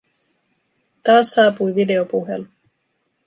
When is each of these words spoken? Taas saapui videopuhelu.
Taas 1.03 1.27
saapui 1.33 1.71
videopuhelu. 1.75 2.47